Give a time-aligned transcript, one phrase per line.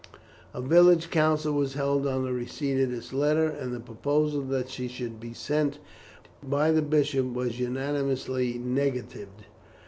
[0.51, 4.67] A village council was held on the receipt of this letter, and the proposal that
[4.71, 5.77] she should be sent
[6.41, 9.43] by the bishop was unanimously negatived.